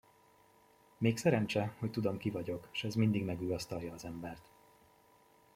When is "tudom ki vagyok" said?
1.91-2.67